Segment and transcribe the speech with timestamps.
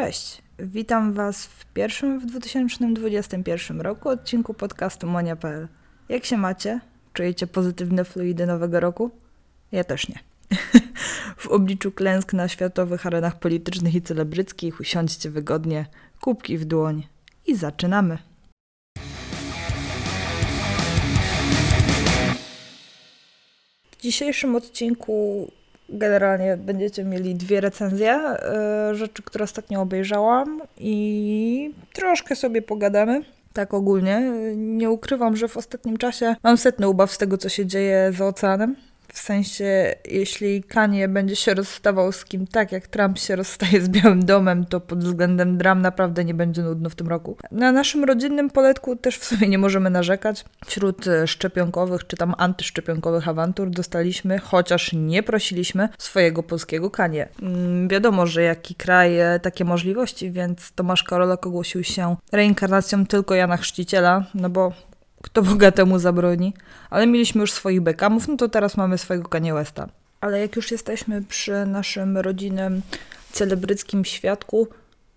[0.00, 5.68] Cześć, witam Was w pierwszym w 2021 roku odcinku podcastu Monia.pl.
[6.08, 6.80] Jak się macie?
[7.12, 9.10] Czujecie pozytywne fluidy nowego roku?
[9.72, 10.18] Ja też nie.
[11.36, 15.86] w obliczu klęsk na światowych arenach politycznych i celebryckich usiądźcie wygodnie,
[16.20, 17.06] kubki w dłoń
[17.46, 18.18] i zaczynamy.
[23.90, 25.48] W dzisiejszym odcinku
[25.90, 33.22] generalnie będziecie mieli dwie recenzje e, rzeczy, które ostatnio obejrzałam i troszkę sobie pogadamy.
[33.52, 34.32] Tak ogólnie.
[34.56, 38.26] Nie ukrywam, że w ostatnim czasie mam setny ubaw z tego, co się dzieje za
[38.26, 38.76] oceanem.
[39.12, 43.88] W sensie, jeśli Kanye będzie się rozstawał z kim tak, jak Trump się rozstaje z
[43.88, 47.36] Białym Domem, to pod względem dram naprawdę nie będzie nudno w tym roku.
[47.50, 50.44] Na naszym rodzinnym poletku też w sumie nie możemy narzekać.
[50.66, 57.28] Wśród e, szczepionkowych czy tam antyszczepionkowych awantur dostaliśmy, chociaż nie prosiliśmy, swojego polskiego Kanie.
[57.42, 59.10] Mm, wiadomo, że jaki kraj
[59.42, 64.72] takie możliwości, więc Tomasz Karolak ogłosił się reinkarnacją tylko Jana Chrzciciela, no bo
[65.22, 66.54] kto Boga temu zabroni.
[66.90, 69.88] Ale mieliśmy już swoich bekamów, no to teraz mamy swojego Kanye Westa.
[70.20, 72.82] Ale jak już jesteśmy przy naszym rodzinnym,
[73.32, 74.68] celebryckim świadku,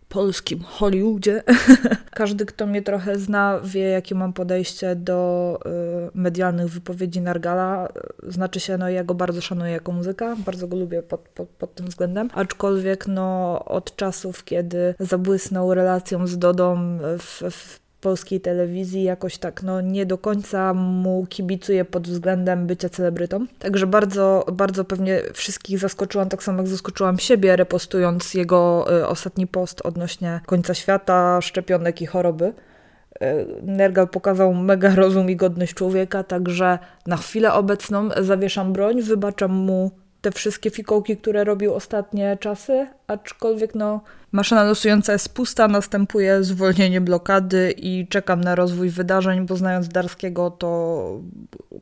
[0.09, 1.43] polskim Hollywoodzie.
[2.11, 7.89] Każdy, kto mnie trochę zna, wie, jakie mam podejście do y, medialnych wypowiedzi Nargala.
[8.27, 11.75] Znaczy się, no ja go bardzo szanuję jako muzyka, bardzo go lubię pod, pod, pod
[11.75, 12.29] tym względem.
[12.33, 19.63] Aczkolwiek, no od czasów, kiedy zabłysnął relacją z Dodą w, w polskiej telewizji jakoś tak
[19.63, 23.45] no, nie do końca mu kibicuje pod względem bycia celebrytą.
[23.59, 29.47] Także bardzo, bardzo pewnie wszystkich zaskoczyłam, tak samo jak zaskoczyłam siebie, repostując jego y, ostatni
[29.47, 32.45] post odnośnie końca świata, szczepionek i choroby.
[32.45, 32.53] Y,
[33.63, 40.02] Nergal pokazał mega rozum i godność człowieka, także na chwilę obecną zawieszam broń, wybaczam mu
[40.23, 44.01] te wszystkie fikołki, które robił ostatnie czasy, aczkolwiek no
[44.33, 50.51] Maszyna losująca jest pusta, następuje zwolnienie blokady i czekam na rozwój wydarzeń, bo znając Darskiego,
[50.51, 51.21] to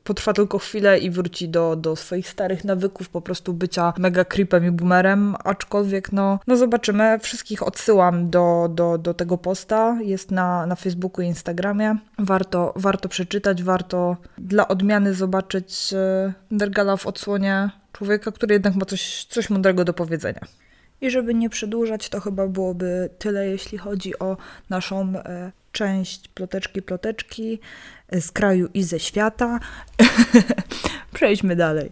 [0.03, 4.65] potrwa tylko chwilę i wróci do, do swoich starych nawyków, po prostu bycia mega creepem
[4.65, 7.19] i boomerem, aczkolwiek no, no zobaczymy.
[7.19, 11.95] Wszystkich odsyłam do, do, do tego posta, jest na, na Facebooku i Instagramie.
[12.19, 18.85] Warto, warto przeczytać, warto dla odmiany zobaczyć e, Dergala w odsłonie człowieka, który jednak ma
[18.85, 20.41] coś, coś mądrego do powiedzenia.
[21.01, 24.37] I żeby nie przedłużać, to chyba byłoby tyle, jeśli chodzi o
[24.69, 27.59] naszą e, część ploteczki, ploteczki
[28.09, 29.59] e, z kraju i ze świata.
[31.13, 31.91] Przejdźmy dalej.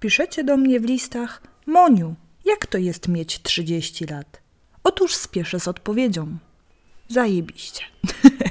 [0.00, 2.14] Piszecie do mnie w listach: Moniu,
[2.44, 4.40] jak to jest mieć 30 lat?
[4.84, 6.38] Otóż spieszę z odpowiedzią.
[7.08, 7.82] Zajebiście.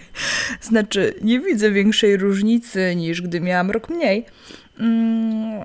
[0.62, 4.26] znaczy, nie widzę większej różnicy niż gdy miałam rok mniej.
[4.80, 5.64] Mm,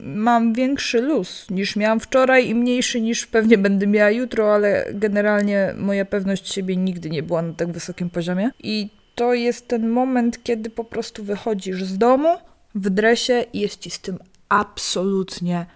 [0.00, 5.74] mam większy luz niż miałam wczoraj i mniejszy niż pewnie będę miała jutro, ale generalnie
[5.78, 8.50] moja pewność siebie nigdy nie była na tak wysokim poziomie.
[8.62, 12.36] I to jest ten moment, kiedy po prostu wychodzisz z domu
[12.74, 15.66] w dresie i jest ci z tym absolutnie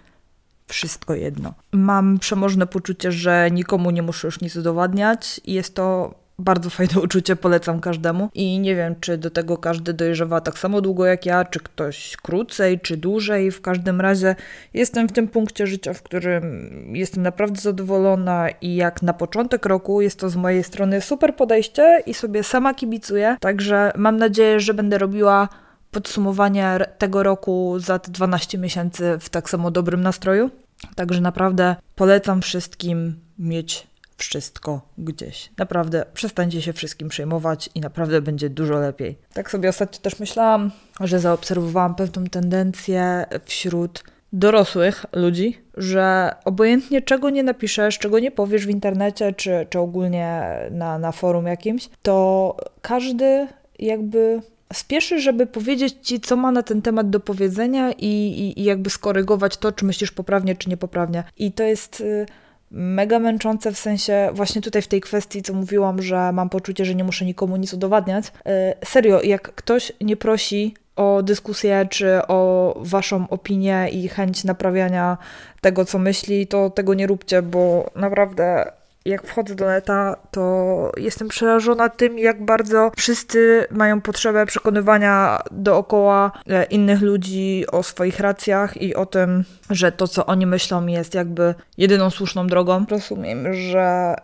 [0.67, 1.53] wszystko jedno.
[1.71, 7.01] Mam przemożne poczucie, że nikomu nie muszę już nic udowadniać i jest to bardzo fajne
[7.05, 8.29] uczucie, polecam każdemu.
[8.33, 12.17] I nie wiem, czy do tego każdy dojrzewa tak samo długo jak ja, czy ktoś
[12.17, 13.51] krócej, czy dłużej.
[13.51, 14.35] W każdym razie
[14.73, 20.01] jestem w tym punkcie życia, w którym jestem naprawdę zadowolona i jak na początek roku
[20.01, 23.37] jest to z mojej strony super podejście i sobie sama kibicuję.
[23.39, 25.49] Także mam nadzieję, że będę robiła
[25.91, 30.49] podsumowanie tego roku za te 12 miesięcy w tak samo dobrym nastroju.
[30.95, 35.51] Także naprawdę polecam wszystkim mieć wszystko gdzieś.
[35.57, 39.17] Naprawdę przestańcie się wszystkim przejmować i naprawdę będzie dużo lepiej.
[39.33, 47.29] Tak sobie ostatnio też myślałam, że zaobserwowałam pewną tendencję wśród dorosłych ludzi, że obojętnie czego
[47.29, 52.57] nie napiszesz, czego nie powiesz w internecie, czy, czy ogólnie na, na forum jakimś, to
[52.81, 53.47] każdy
[53.79, 54.41] jakby
[54.73, 58.89] spieszy, żeby powiedzieć ci, co ma na ten temat do powiedzenia i, i, i jakby
[58.89, 61.23] skorygować to, czy myślisz poprawnie, czy niepoprawnie.
[61.37, 62.25] I to jest y,
[62.71, 66.95] mega męczące w sensie właśnie tutaj w tej kwestii, co mówiłam, że mam poczucie, że
[66.95, 68.31] nie muszę nikomu nic udowadniać.
[68.45, 75.17] E, serio, jak ktoś nie prosi o dyskusję czy o waszą opinię i chęć naprawiania
[75.61, 78.71] tego, co myśli, to tego nie róbcie, bo naprawdę
[79.07, 86.31] jak wchodzę do neta, to jestem przerażona tym, jak bardzo wszyscy mają potrzebę przekonywania dookoła
[86.49, 91.13] e, innych ludzi o swoich racjach i o tym, że to, co oni myślą, jest
[91.13, 92.85] jakby jedyną słuszną drogą.
[92.89, 94.15] Rozumiem, że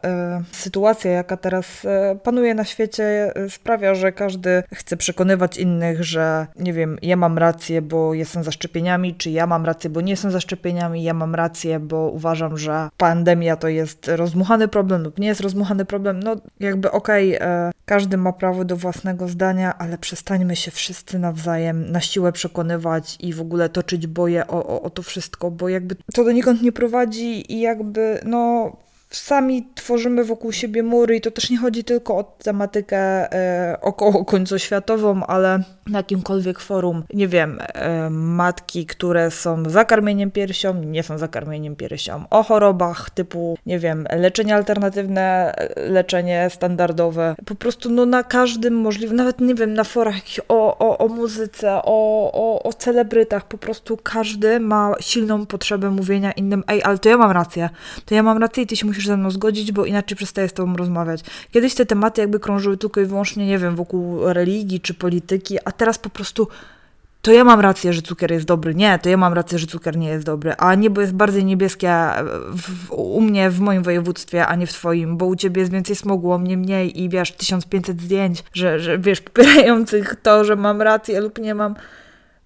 [0.41, 1.89] y, sytuacja, jaka teraz y,
[2.23, 7.37] panuje na świecie, y, sprawia, że każdy chce przekonywać innych, że nie wiem, ja mam
[7.37, 11.13] rację, bo jestem za szczepieniami, czy ja mam rację, bo nie jestem za szczepieniami, ja
[11.13, 16.23] mam rację, bo uważam, że pandemia to jest rozmuchany problem lub nie jest rozmuchany problem.
[16.23, 21.91] No, jakby okej, okay, każdy ma prawo do własnego zdania, ale przestańmy się wszyscy nawzajem
[21.91, 25.95] na siłę przekonywać i w ogóle toczyć boje o, o, o to wszystko, bo jakby
[26.13, 28.71] to donikąd nie prowadzi i jakby, no,
[29.15, 32.97] sami tworzymy wokół siebie mury i to też nie chodzi tylko o tematykę
[33.33, 40.73] e, około końcoświatową, ale na jakimkolwiek forum, nie wiem, e, matki, które są zakarmieniem piersią,
[40.73, 47.89] nie są zakarmieniem piersią, o chorobach typu, nie wiem, leczenie alternatywne, leczenie standardowe, po prostu
[47.89, 50.13] no na każdym możliwym, nawet nie wiem, na forach
[50.49, 56.31] o, o, o muzyce, o, o, o celebrytach, po prostu każdy ma silną potrzebę mówienia
[56.31, 57.69] innym, ej, ale to ja mam rację,
[58.05, 60.49] to ja mam rację i ty się musisz musisz ze mną zgodzić, bo inaczej przestaję
[60.49, 61.23] z tobą rozmawiać.
[61.51, 65.71] Kiedyś te tematy jakby krążyły tylko i wyłącznie, nie wiem, wokół religii czy polityki, a
[65.71, 66.47] teraz po prostu
[67.21, 68.75] to ja mam rację, że cukier jest dobry.
[68.75, 70.53] Nie, to ja mam rację, że cukier nie jest dobry.
[70.57, 71.89] A niebo jest bardziej niebieskie
[72.55, 75.95] w, u mnie, w moim województwie, a nie w twoim, bo u ciebie jest więcej
[75.95, 80.81] smogu, u mnie mniej i wiesz, 1500 zdjęć, że, że wiesz, popierających to, że mam
[80.81, 81.75] rację lub nie mam.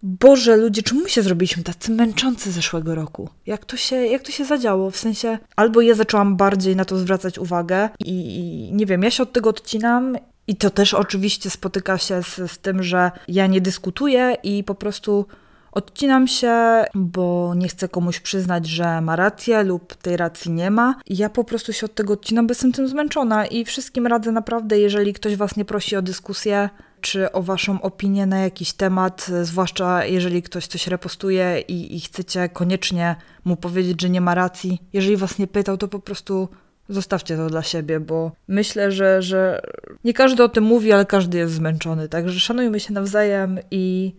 [0.03, 3.29] Boże, ludzie, czemu my się zrobiliśmy tacy męczący zeszłego roku?
[3.45, 4.91] Jak to się, jak to się zadziało?
[4.91, 9.11] W sensie, albo ja zaczęłam bardziej na to zwracać uwagę i, i nie wiem, ja
[9.11, 10.17] się od tego odcinam
[10.47, 14.75] i to też oczywiście spotyka się z, z tym, że ja nie dyskutuję i po
[14.75, 15.25] prostu
[15.71, 20.95] odcinam się, bo nie chcę komuś przyznać, że ma rację lub tej racji nie ma.
[21.07, 24.79] Ja po prostu się od tego odcinam, bo jestem tym zmęczona i wszystkim radzę naprawdę,
[24.79, 26.69] jeżeli ktoś was nie prosi o dyskusję,
[27.01, 32.49] czy o Waszą opinię na jakiś temat, zwłaszcza jeżeli ktoś coś repostuje i, i chcecie
[32.49, 33.15] koniecznie
[33.45, 34.81] mu powiedzieć, że nie ma racji.
[34.93, 36.49] Jeżeli Was nie pytał, to po prostu
[36.89, 39.61] zostawcie to dla siebie, bo myślę, że, że
[40.03, 42.09] nie każdy o tym mówi, ale każdy jest zmęczony.
[42.09, 44.13] Także szanujmy się nawzajem i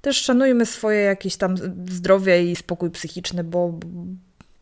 [0.00, 1.56] też szanujmy swoje jakieś tam
[1.90, 3.78] zdrowie i spokój psychiczny, bo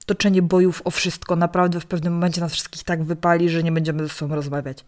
[0.06, 4.02] toczenie bojów o wszystko naprawdę w pewnym momencie nas wszystkich tak wypali, że nie będziemy
[4.02, 4.84] ze sobą rozmawiać.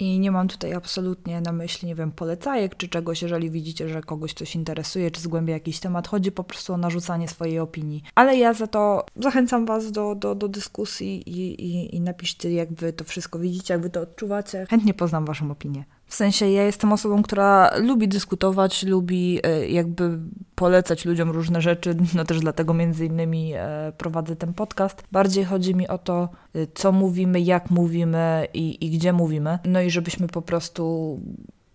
[0.00, 4.02] I nie mam tutaj absolutnie na myśli, nie wiem, polecajek czy czegoś, jeżeli widzicie, że
[4.02, 6.08] kogoś coś interesuje, czy zgłębia jakiś temat.
[6.08, 8.02] Chodzi po prostu o narzucanie swojej opinii.
[8.14, 12.72] Ale ja za to zachęcam Was do, do, do dyskusji i, i, i napiszcie, jak
[12.72, 14.66] Wy to wszystko widzicie, jak Wy to odczuwacie.
[14.70, 15.84] Chętnie poznam Waszą opinię.
[16.10, 20.18] W sensie ja jestem osobą, która lubi dyskutować, lubi e, jakby
[20.54, 25.02] polecać ludziom różne rzeczy, no też dlatego między innymi e, prowadzę ten podcast.
[25.12, 29.58] Bardziej chodzi mi o to, e, co mówimy, jak mówimy i, i gdzie mówimy.
[29.64, 31.20] No i żebyśmy po prostu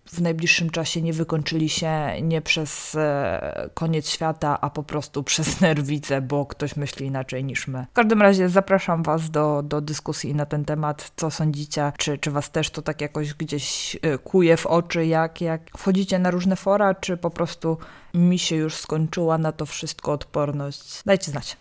[0.06, 5.60] w najbliższym czasie nie wykończyli się nie przez e, koniec świata, a po prostu przez
[5.60, 7.86] nerwice, bo ktoś myśli inaczej niż my.
[7.90, 11.12] W każdym razie zapraszam Was do, do dyskusji na ten temat.
[11.16, 11.92] Co sądzicie?
[11.98, 16.18] Czy, czy Was też to tak jakoś gdzieś e, kuje w oczy, jak, jak wchodzicie
[16.18, 17.78] na różne fora, czy po prostu
[18.14, 21.02] mi się już skończyła na to wszystko odporność?
[21.06, 21.56] Dajcie znać.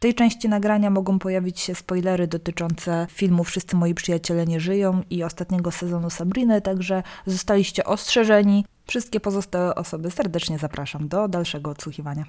[0.00, 5.02] W tej części nagrania mogą pojawić się spoilery dotyczące filmu Wszyscy moi przyjaciele nie żyją
[5.10, 8.64] i ostatniego sezonu Sabriny, także zostaliście ostrzeżeni.
[8.86, 12.24] Wszystkie pozostałe osoby serdecznie zapraszam do dalszego odsłuchiwania.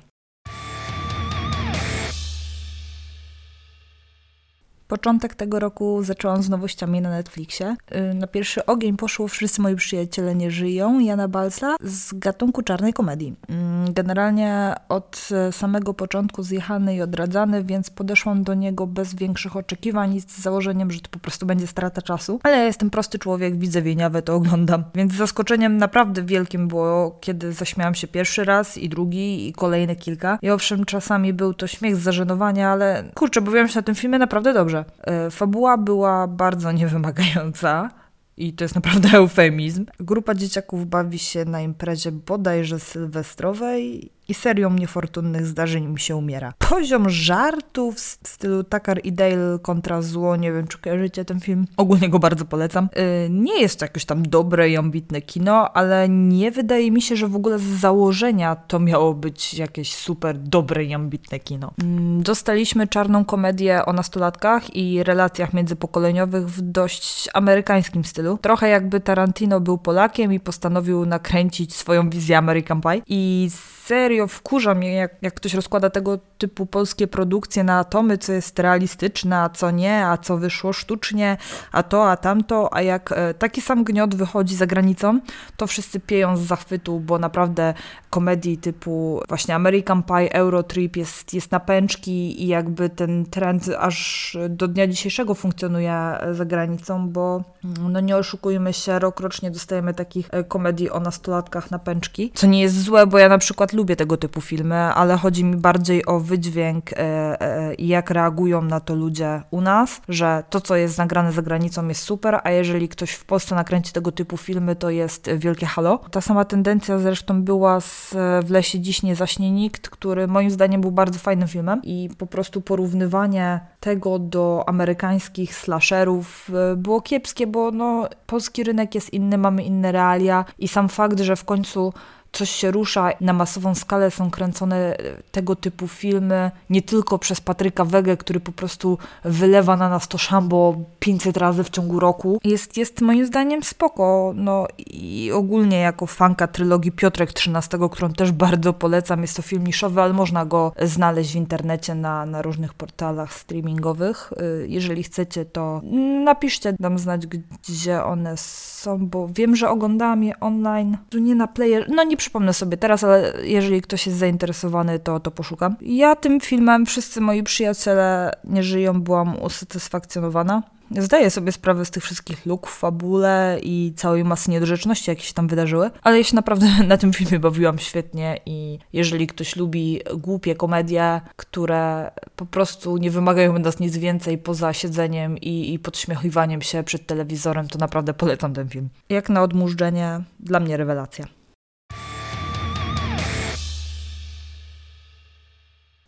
[4.92, 7.76] Początek tego roku zaczęłam z nowościami na Netflixie.
[8.12, 12.94] Y, na pierwszy ogień poszło Wszyscy moi przyjaciele nie żyją Jana Balsa z gatunku czarnej
[12.94, 13.36] komedii.
[13.50, 20.20] Mm, generalnie od samego początku zjechany i odradzany, więc podeszłam do niego bez większych oczekiwań
[20.20, 22.40] z założeniem, że to po prostu będzie strata czasu.
[22.44, 24.84] Ale ja jestem prosty człowiek, widzę wieniawę, to oglądam.
[24.96, 30.40] Więc zaskoczeniem naprawdę wielkim było, kiedy zaśmiałam się pierwszy raz i drugi i kolejne kilka.
[30.42, 34.20] I owszem, czasami był to śmiech z zażenowania, ale kurczę, bawiłam się na tym filmie
[34.20, 34.81] naprawdę dobrze.
[35.02, 37.90] E, fabuła była bardzo niewymagająca.
[38.38, 39.86] I to jest naprawdę eufemizm.
[40.00, 46.54] Grupa dzieciaków bawi się na imprezie bodajże sylwestrowej i serią niefortunnych zdarzeń mi się umiera.
[46.70, 51.66] Poziom żartów w stylu Tucker i Dale kontra zło, nie wiem czy kojarzycie ten film,
[51.78, 52.90] ogólnie go bardzo polecam.
[52.96, 57.16] Yy, nie jest to jakieś tam dobre i ambitne kino, ale nie wydaje mi się,
[57.16, 61.72] że w ogóle z założenia to miało być jakieś super dobre i ambitne kino.
[61.78, 68.38] Yy, dostaliśmy czarną komedię o nastolatkach i relacjach międzypokoleniowych w dość amerykańskim stylu.
[68.42, 73.50] Trochę jakby Tarantino był Polakiem i postanowił nakręcić swoją wizję American Pie i
[73.82, 78.60] serio wkurza mnie, jak, jak ktoś rozkłada tego typu polskie produkcje na atomy, co jest
[78.60, 81.38] realistyczne, a co nie, a co wyszło sztucznie,
[81.72, 85.20] a to, a tamto, a jak e, taki sam gniot wychodzi za granicą,
[85.58, 87.74] to wszyscy pieją z zachwytu, bo naprawdę
[88.10, 94.38] komedii typu właśnie American Pie, Eurotrip jest, jest na pęczki i jakby ten trend aż
[94.50, 97.44] do dnia dzisiejszego funkcjonuje za granicą, bo
[97.90, 102.48] no nie oszukujmy się, rok rocznie dostajemy takich e, komedii o nastolatkach na pęczki, co
[102.48, 106.06] nie jest złe, bo ja na przykład lubię tego typu filmy, ale chodzi mi bardziej
[106.06, 110.76] o wydźwięk e, e, i jak reagują na to ludzie u nas, że to, co
[110.76, 114.76] jest nagrane za granicą jest super, a jeżeli ktoś w Polsce nakręci tego typu filmy,
[114.76, 115.98] to jest wielkie halo.
[116.12, 120.82] Ta sama tendencja zresztą była z W lesie dziś nie zaśnie nikt, który moim zdaniem
[120.82, 127.72] był bardzo fajnym filmem i po prostu porównywanie tego do amerykańskich slasherów było kiepskie, bo
[127.72, 131.94] no, polski rynek jest inny, mamy inne realia i sam fakt, że w końcu
[132.32, 134.96] coś się rusza, na masową skalę są kręcone
[135.32, 140.18] tego typu filmy, nie tylko przez Patryka Wegę, który po prostu wylewa na nas to
[140.18, 142.40] szambo 500 razy w ciągu roku.
[142.44, 148.32] Jest, jest moim zdaniem spoko, no i ogólnie jako fanka trylogii Piotrek XIII, którą też
[148.32, 152.74] bardzo polecam, jest to film niszowy, ale można go znaleźć w internecie na, na różnych
[152.74, 154.34] portalach streamingowych.
[154.64, 155.82] Y, jeżeli chcecie, to
[156.24, 161.48] napiszcie, dam znać, gdzie one są, bo wiem, że oglądałam je online, tu nie na
[161.48, 165.76] player, no nie przypomnę sobie teraz, ale jeżeli ktoś jest zainteresowany, to, to poszukam.
[165.82, 170.64] Ja tym filmem, wszyscy moi przyjaciele nie żyją, byłam usatysfakcjonowana.
[170.98, 175.34] Zdaję sobie sprawę z tych wszystkich luk w fabule i całej masy niedorzeczności, jakie się
[175.34, 180.00] tam wydarzyły, ale ja się naprawdę na tym filmie bawiłam świetnie i jeżeli ktoś lubi
[180.18, 185.80] głupie komedie, które po prostu nie wymagają od nas nic więcej poza siedzeniem i, i
[185.80, 188.90] podśmiechiwaniem się przed telewizorem, to naprawdę polecam ten film.
[189.10, 191.41] Jak na odmurzenie, dla mnie rewelacja.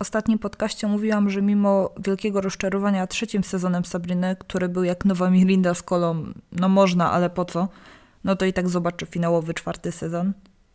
[0.03, 5.73] Ostatnim podcaście mówiłam, że mimo wielkiego rozczarowania trzecim sezonem Sabriny, który był jak nowa Mirinda
[5.73, 7.67] z kolą, no można, ale po co,
[8.23, 10.33] no to i tak zobaczę finałowy czwarty sezon.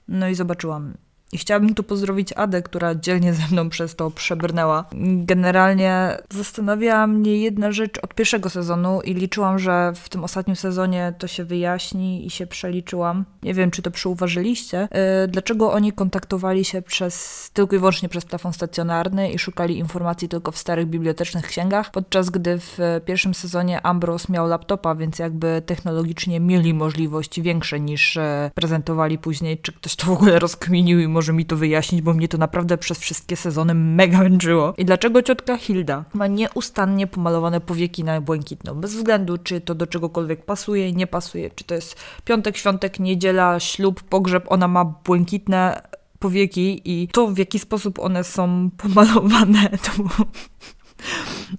[0.09, 0.95] No i zobaczyłam.
[1.33, 4.85] I chciałabym tu pozdrowić Adę, która dzielnie ze mną przez to przebrnęła.
[5.25, 11.15] Generalnie zastanawiała mnie jedna rzecz od pierwszego sezonu i liczyłam, że w tym ostatnim sezonie
[11.19, 13.25] to się wyjaśni i się przeliczyłam.
[13.43, 14.89] Nie wiem, czy to przyuważyliście.
[14.93, 20.29] Yy, dlaczego oni kontaktowali się przez, tylko i wyłącznie przez telefon stacjonarny i szukali informacji
[20.29, 25.63] tylko w starych bibliotecznych księgach, podczas gdy w pierwszym sezonie Ambrose miał laptopa, więc jakby
[25.67, 29.59] technologicznie mieli możliwości większe niż e, prezentowali później.
[29.59, 32.79] Czy ktoś to w ogóle rozkminił i może mi to wyjaśnić, bo mnie to naprawdę
[32.79, 34.75] przez wszystkie sezony mega męczyło.
[34.79, 39.87] I dlaczego ciotka Hilda ma nieustannie pomalowane powieki na błękitno, bez względu czy to do
[39.87, 45.83] czegokolwiek pasuje, nie pasuje, czy to jest piątek, świątek, niedziela, ślub, pogrzeb, ona ma błękitne
[46.19, 49.91] powieki i to w jaki sposób one są pomalowane, to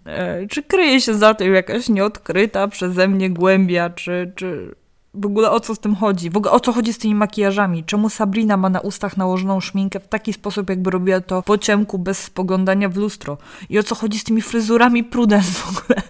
[0.06, 4.76] e, czy kryje się za tym jakaś nieodkryta przeze mnie głębia, czy, czy
[5.14, 6.30] w ogóle o co z tym chodzi?
[6.30, 7.84] W ogóle o co chodzi z tymi makijażami?
[7.84, 12.00] Czemu Sabrina ma na ustach nałożoną szminkę w taki sposób, jakby robiła to po ciemku,
[12.00, 13.38] bez spoglądania w lustro?
[13.70, 16.02] I o co chodzi z tymi fryzurami Prudence w ogóle?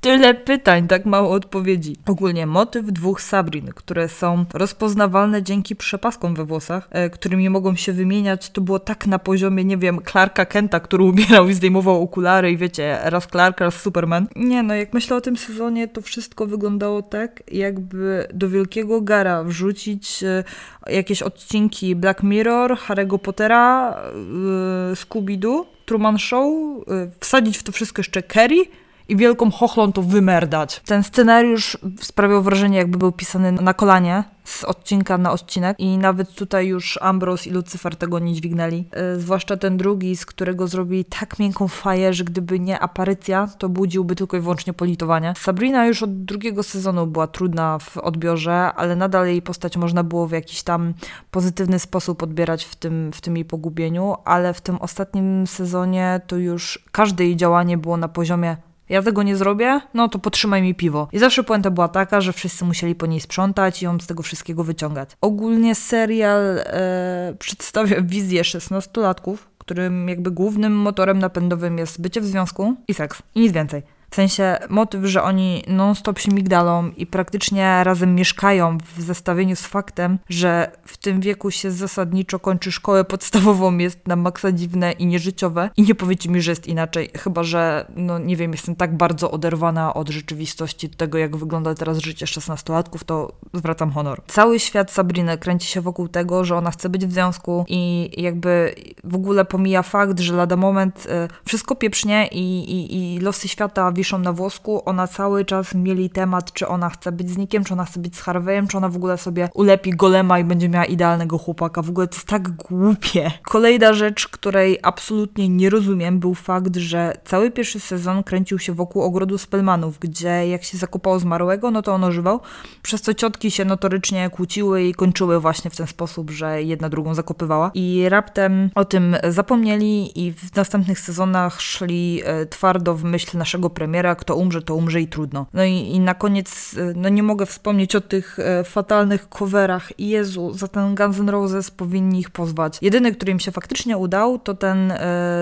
[0.00, 1.96] Tyle pytań, tak mało odpowiedzi.
[2.06, 7.92] Ogólnie motyw dwóch Sabrin, które są rozpoznawalne dzięki przepaskom we włosach, e, którymi mogą się
[7.92, 12.50] wymieniać, to było tak na poziomie, nie wiem, Clarka Kenta, który ubierał i zdejmował okulary
[12.52, 14.26] i wiecie, raz Clark, raz Superman.
[14.36, 19.44] Nie no, jak myślę o tym sezonie, to wszystko wyglądało tak, jakby do wielkiego gara
[19.44, 20.44] wrzucić e,
[20.86, 26.54] jakieś odcinki Black Mirror, Harry'ego Pottera, e, Scooby-Doo, Truman Show,
[26.88, 28.64] e, wsadzić w to wszystko jeszcze Kerry,
[29.08, 30.80] i wielką chochlą to wymerdać.
[30.80, 36.34] Ten scenariusz sprawiał wrażenie, jakby był pisany na kolanie z odcinka na odcinek i nawet
[36.34, 38.76] tutaj już Ambrose i Lucyfer tego nie dźwignęli.
[38.76, 43.68] Yy, zwłaszcza ten drugi, z którego zrobili tak miękką faję, że gdyby nie aparycja, to
[43.68, 45.34] budziłby tylko i wyłącznie politowanie.
[45.36, 50.26] Sabrina już od drugiego sezonu była trudna w odbiorze, ale nadal jej postać można było
[50.26, 50.94] w jakiś tam
[51.30, 56.36] pozytywny sposób odbierać w tym, w tym jej pogubieniu, ale w tym ostatnim sezonie to
[56.36, 58.56] już każde jej działanie było na poziomie
[58.88, 61.08] ja tego nie zrobię, no to potrzymaj mi piwo.
[61.12, 64.22] I zawsze puenta była taka, że wszyscy musieli po niej sprzątać i ją z tego
[64.22, 65.10] wszystkiego wyciągać.
[65.20, 72.74] Ogólnie serial e, przedstawia wizję 16-latków, którym jakby głównym motorem napędowym jest bycie w związku
[72.88, 73.22] i seks.
[73.34, 73.97] I nic więcej.
[74.10, 79.62] W sensie motyw, że oni non-stop się migdalą i praktycznie razem mieszkają w zestawieniu z
[79.62, 85.06] faktem, że w tym wieku się zasadniczo kończy szkołę podstawową, jest na maksa dziwne i
[85.06, 85.70] nieżyciowe.
[85.76, 89.30] I nie powiecie mi, że jest inaczej, chyba że, no nie wiem, jestem tak bardzo
[89.30, 94.22] oderwana od rzeczywistości tego, jak wygląda teraz życie szesnastolatków, to zwracam honor.
[94.26, 98.74] Cały świat Sabriny kręci się wokół tego, że ona chce być w związku i jakby
[99.04, 101.08] w ogóle pomija fakt, że lada moment y,
[101.44, 104.82] wszystko pieprznie i, i, i losy świata wiszą na włosku.
[104.84, 108.16] Ona cały czas mieli temat, czy ona chce być z Nikiem, czy ona chce być
[108.16, 111.82] z Harveyem, czy ona w ogóle sobie ulepi golema i będzie miała idealnego chłopaka.
[111.82, 113.30] W ogóle to jest tak głupie.
[113.42, 119.02] Kolejna rzecz, której absolutnie nie rozumiem, był fakt, że cały pierwszy sezon kręcił się wokół
[119.02, 122.40] ogrodu Spellmanów, gdzie jak się zakopało zmarłego, no to on ożywał,
[122.82, 127.14] przez co ciotki się notorycznie kłóciły i kończyły właśnie w ten sposób, że jedna drugą
[127.14, 127.70] zakopywała.
[127.74, 133.70] I raptem o tym zapomnieli i w następnych sezonach szli e, twardo w myśl naszego
[133.70, 135.46] premiera, kto umrze, to umrze i trudno.
[135.54, 139.92] No i, i na koniec, e, no nie mogę wspomnieć o tych e, fatalnych coverach.
[139.98, 142.78] Jezu, za ten Guns N' Roses powinni ich pozwać.
[142.82, 144.92] Jedyny, który im się faktycznie udał, to ten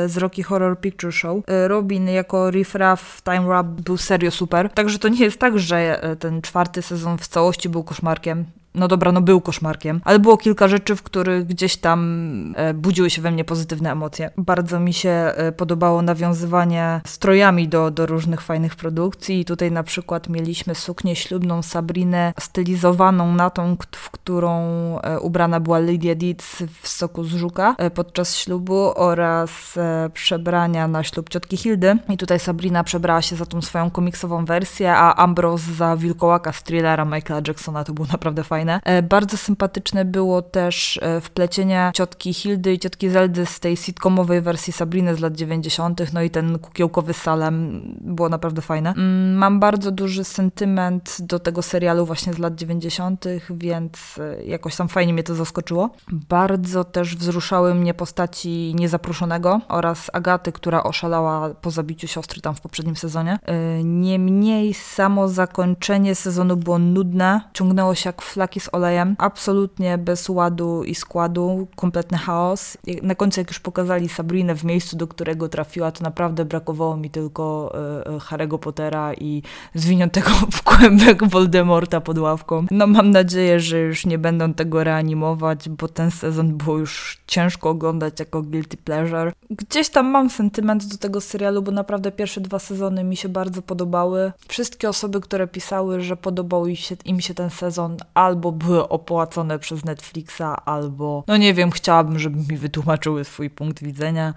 [0.06, 1.44] z Rocky Horror Picture Show.
[1.66, 4.70] Robin jako Riff Raff Time Rap był serio super.
[4.70, 8.44] Także to nie jest tak, że ten czwarty sezon w całości był koszmarkiem
[8.76, 13.10] no dobra, no był koszmarkiem, ale było kilka rzeczy, w których gdzieś tam e, budziły
[13.10, 14.30] się we mnie pozytywne emocje.
[14.36, 19.44] Bardzo mi się e, podobało nawiązywanie strojami do, do różnych fajnych produkcji.
[19.44, 24.60] Tutaj na przykład mieliśmy suknię ślubną Sabrinę stylizowaną na tą, w którą
[25.00, 29.78] e, ubrana była Lydia Dietz w soku z żuka podczas ślubu oraz
[30.12, 31.96] przebrania na ślub ciotki Hildy.
[32.08, 36.62] I tutaj Sabrina przebrała się za tą swoją komiksową wersję, a Ambrose za wilkołaka z
[36.62, 37.84] thrillera Michaela Jacksona.
[37.84, 38.80] To było naprawdę fajne fajne.
[38.84, 44.40] E, bardzo sympatyczne było też e, wplecienie ciotki Hildy i ciotki Zeldy z tej sitcomowej
[44.40, 48.90] wersji Sabriny z lat 90., no i ten kukiełkowy Salem było naprawdę fajne.
[48.90, 54.76] Mm, mam bardzo duży sentyment do tego serialu właśnie z lat 90., więc e, jakoś
[54.76, 55.90] tam fajnie mnie to zaskoczyło.
[56.08, 62.60] Bardzo też wzruszały mnie postaci Niezaproszonego oraz Agaty, która oszalała po zabiciu siostry tam w
[62.60, 63.38] poprzednim sezonie.
[63.84, 70.84] Niemniej samo zakończenie sezonu było nudne, ciągnęło się jak flaki z olejem, absolutnie bez ładu
[70.84, 72.78] i składu, kompletny chaos.
[73.02, 77.10] Na końcu jak już pokazali Sabrinę w miejscu, do którego trafiła, to naprawdę brakowało mi
[77.10, 77.72] tylko
[78.06, 79.42] e, Harry'ego Pottera i
[79.74, 82.66] zwiniętego w kłębek Voldemorta pod ławką.
[82.70, 87.70] No mam nadzieję, że już nie będą tego reanimować, bo ten sezon było już ciężko
[87.70, 89.32] oglądać jako guilty pleasure.
[89.50, 93.62] Gdzieś tam mam sentyment do tego serialu, bo naprawdę pierwsze dwa sezony mi się bardzo
[93.62, 94.32] podobały.
[94.48, 96.66] Wszystkie osoby, które pisały, że podobał
[97.04, 102.18] im się ten sezon, albo albo były opłacone przez Netflixa, albo, no nie wiem, chciałabym,
[102.18, 104.34] żeby mi wytłumaczyły swój punkt widzenia.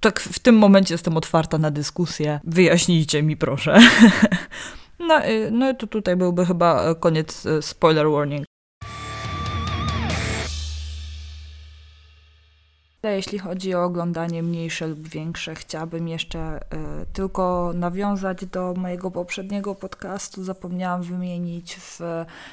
[0.00, 2.40] Tak w tym momencie jestem otwarta na dyskusję.
[2.44, 3.78] Wyjaśnijcie mi, proszę.
[5.08, 8.49] no, no to tutaj byłby chyba koniec y, spoiler warning.
[13.02, 19.74] Jeśli chodzi o oglądanie mniejsze lub większe, chciałabym jeszcze y, tylko nawiązać do mojego poprzedniego
[19.74, 20.44] podcastu.
[20.44, 22.00] Zapomniałam wymienić w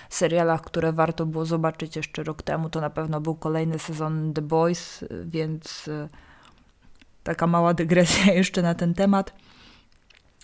[0.09, 2.69] serialach, które warto było zobaczyć jeszcze rok temu.
[2.69, 6.09] To na pewno był kolejny sezon The Boys, więc y,
[7.23, 9.33] taka mała dygresja jeszcze na ten temat.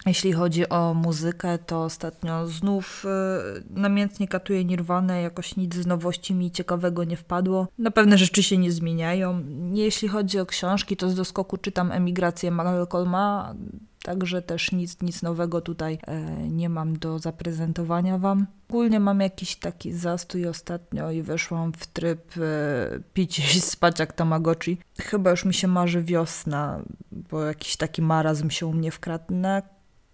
[0.05, 6.33] Jeśli chodzi o muzykę, to ostatnio znów y, namiętnie katuję Nirwanę, jakoś nic z nowości
[6.33, 7.67] mi ciekawego nie wpadło.
[7.77, 9.43] Na pewne rzeczy się nie zmieniają.
[9.73, 13.55] Jeśli chodzi o książki, to z doskoku czytam Emigrację Malcolma,
[14.03, 18.47] także też nic, nic nowego tutaj y, nie mam do zaprezentowania Wam.
[18.69, 24.13] Ogólnie mam jakiś taki zastój ostatnio i weszłam w tryb y, pić i spać jak
[24.13, 24.77] Tamagotchi.
[25.01, 26.79] Chyba już mi się marzy wiosna,
[27.11, 29.61] bo jakiś taki marazm się u mnie wkradł na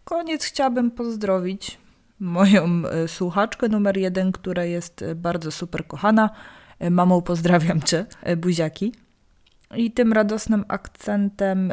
[0.10, 1.78] koniec chciałabym pozdrowić
[2.20, 6.30] moją e, słuchaczkę numer jeden, która jest e, bardzo super kochana.
[6.80, 8.06] E, Mamo, pozdrawiam cię,
[8.38, 8.94] buziaki.
[9.76, 11.72] I tym radosnym akcentem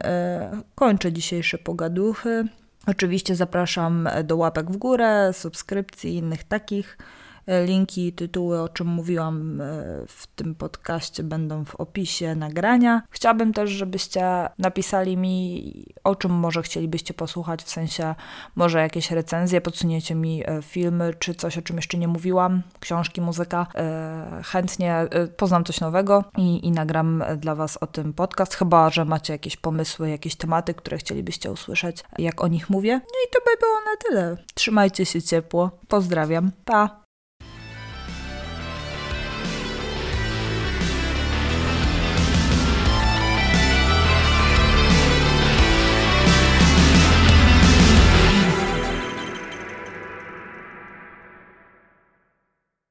[0.75, 2.44] kończę dzisiejsze pogaduchy.
[2.87, 6.99] Oczywiście zapraszam do łapek w górę, subskrypcji i innych takich.
[7.66, 9.64] Linki, tytuły, o czym mówiłam e,
[10.09, 13.02] w tym podcaście, będą w opisie nagrania.
[13.11, 15.72] Chciałabym też, żebyście napisali mi,
[16.04, 18.14] o czym może chcielibyście posłuchać, w sensie
[18.56, 23.20] może jakieś recenzje, podsuniecie mi e, filmy, czy coś, o czym jeszcze nie mówiłam, książki,
[23.20, 23.66] muzyka.
[23.74, 29.04] E, chętnie poznam coś nowego i, i nagram dla Was o tym podcast, chyba że
[29.04, 32.92] macie jakieś pomysły, jakieś tematy, które chcielibyście usłyszeć, jak o nich mówię.
[32.92, 34.44] No i to by było na tyle.
[34.54, 35.70] Trzymajcie się ciepło.
[35.88, 36.50] Pozdrawiam.
[36.64, 37.06] Pa!